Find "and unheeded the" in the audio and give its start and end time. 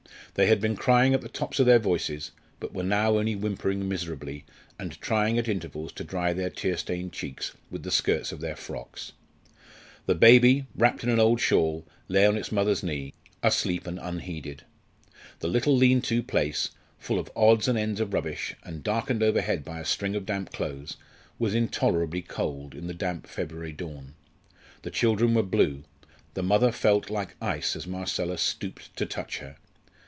13.85-15.49